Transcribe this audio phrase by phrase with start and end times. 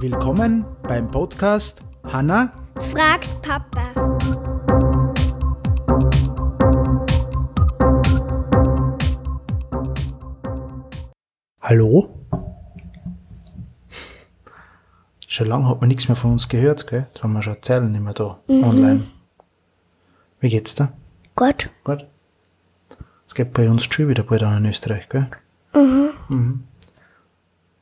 [0.00, 2.52] Willkommen beim Podcast Hanna
[2.90, 3.92] fragt Papa.
[11.60, 12.08] Hallo?
[15.26, 17.06] Schon lange hat man nichts mehr von uns gehört, gell?
[17.08, 19.04] Jetzt haben wir schon Zeilen nicht mehr da online.
[20.40, 20.92] Wie geht's da?
[21.34, 22.06] Gott, Gut.
[23.26, 25.28] Es geht bei uns schon wieder bald an in Österreich, gell?
[25.74, 26.64] Mhm.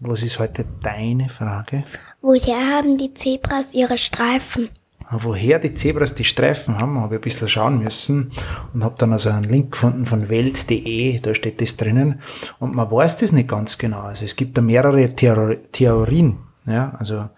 [0.00, 1.84] Was ist heute deine Frage?
[2.20, 4.68] woher haben die Zebras ihre Streifen?
[5.10, 8.30] Woher die Zebras die Streifen haben, habe ich ein bisschen schauen müssen
[8.74, 12.20] und habe dann also einen Link gefunden von welt.de, da steht das drinnen
[12.58, 14.02] und man weiß das nicht ganz genau.
[14.02, 17.28] Also es gibt da mehrere Theor Theorien, ja, also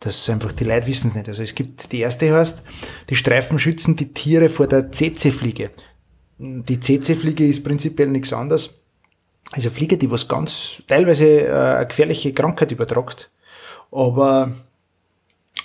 [0.00, 1.28] das ist einfach, die Leute wissen es nicht.
[1.28, 2.64] Also es gibt, die erste heißt,
[3.10, 5.70] die Streifen schützen die Tiere vor der CC-Fliege.
[6.38, 8.79] Die CC-Fliege ist prinzipiell nichts anderes
[9.50, 13.30] also Fliege, die was ganz teilweise äh, eine gefährliche Krankheit übertragt.
[13.90, 14.52] Aber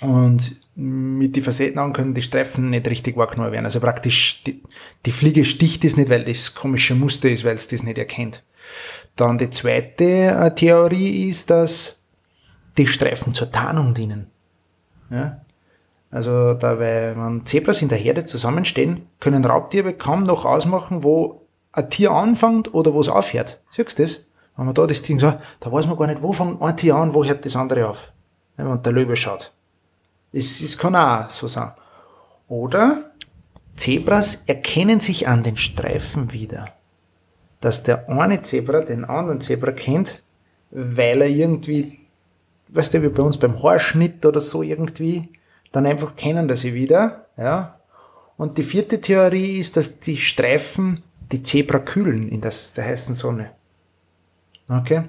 [0.00, 3.64] und mit den Facettenaugen können die Streifen nicht richtig wahrgenommen werden.
[3.64, 4.62] Also praktisch die,
[5.06, 8.42] die Fliege sticht es nicht, weil das komische Muster ist, weil es das nicht erkennt.
[9.14, 12.02] Dann die zweite äh, Theorie ist, dass
[12.76, 14.26] die Streifen zur Tarnung dienen.
[15.10, 15.40] Ja?
[16.10, 21.45] Also da, weil wenn Zebras in der Herde zusammenstehen, können Raubtiere kaum noch ausmachen, wo
[21.76, 23.60] ein Tier anfängt oder wo es aufhört.
[23.70, 24.24] Siehst du das?
[24.56, 26.96] Wenn man da das Ding sagt, da weiß man gar nicht, wo fängt ein Tier
[26.96, 28.12] an, wo hört das andere auf.
[28.56, 29.52] Wenn man der Löwe schaut.
[30.32, 31.72] Das, das kann auch so sein.
[32.48, 33.10] Oder
[33.76, 36.68] Zebras erkennen sich an den Streifen wieder.
[37.60, 40.22] Dass der eine Zebra den anderen Zebra kennt,
[40.70, 42.00] weil er irgendwie,
[42.68, 45.28] weißt du, wie bei uns beim Haarschnitt oder so irgendwie,
[45.72, 47.78] dann einfach kennen das sie wieder, ja.
[48.38, 53.14] Und die vierte Theorie ist, dass die Streifen die Zebra kühlen in das, der heißen
[53.14, 53.50] Sonne.
[54.68, 55.04] Okay?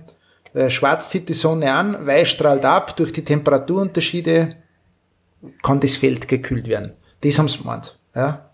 [0.54, 4.56] Äh, Schwarz zieht die Sonne an, weiß strahlt ab, durch die Temperaturunterschiede
[5.62, 6.94] kann das Feld gekühlt werden.
[7.22, 7.98] Das haben sie gemeint.
[8.16, 8.50] Ja?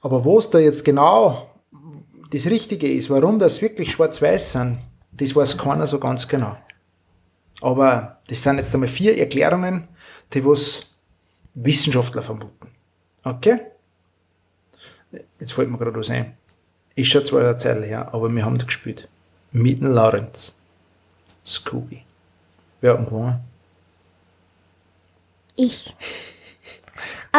[0.00, 1.50] Aber wo es da jetzt genau
[2.30, 4.78] das Richtige ist, warum das wirklich schwarz-weiß sind,
[5.12, 6.56] das weiß keiner so ganz genau.
[7.60, 9.88] Aber das sind jetzt einmal vier Erklärungen,
[10.32, 10.94] die was
[11.54, 12.68] Wissenschaftler vermuten.
[13.24, 13.58] Okay?
[15.40, 16.36] Jetzt fällt mir gerade was ein.
[16.94, 19.08] Ist schon zwar eine Zeit her, aber wir haben da gespielt.
[19.52, 20.52] Mit dem Lawrence.
[21.44, 22.02] Scooby.
[22.80, 23.40] Wer hat gewonnen?
[25.56, 25.94] Ich.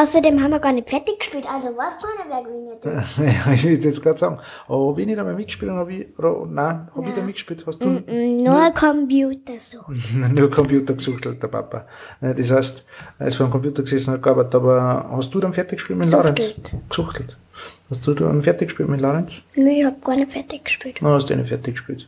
[0.01, 3.45] Außerdem haben wir gar nicht fertig gespielt, also weiß keiner, wer gewinnen hat.
[3.47, 4.39] ja, ich will jetzt gerade sagen.
[4.67, 7.65] Aber habe ich nicht einmal mitgespielt und habe ich, oder, nein, habe ich da mitgespielt?
[7.67, 9.79] Hast du Mm, Nur Computer so.
[10.35, 11.85] nur Computer gesuchtelt, der Papa.
[12.21, 12.85] Das heißt,
[13.17, 15.99] er ist vor dem Computer gesessen und hat gearbeitet, aber hast du dann fertig gespielt
[15.99, 16.55] mit Lorenz?
[16.87, 17.37] Gesuchtelt.
[17.89, 19.41] Hast du dann fertig gespielt mit Lorenz?
[19.55, 20.97] Nö, ich hab gar nicht fertig gespielt.
[21.01, 22.07] Na, hast du nicht fertig gespielt.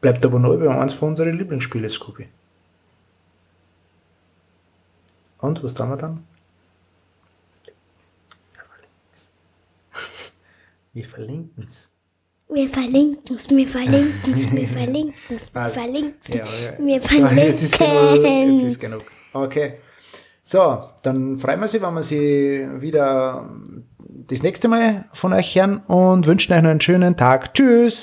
[0.00, 2.26] Bleibt aber noch bei eins von unseren Lieblingsspielen, Scooby.
[5.38, 6.20] Und, was tun wir dann?
[10.94, 11.90] Wir verlinken's.
[12.48, 16.28] Wir verlinken's, wir verlinken's, wir verlinken's, wir verlinken's.
[16.28, 16.78] Ja, ja.
[16.78, 17.92] Wir So, jetzt ist genug.
[17.92, 18.62] Jetzt verlinken's.
[18.62, 19.02] ist genug.
[19.32, 19.74] Okay.
[20.40, 23.50] So, dann freuen wir uns, wenn wir Sie wieder
[24.28, 27.54] das nächste Mal von euch hören und wünschen euch noch einen schönen Tag.
[27.54, 28.02] Tschüss!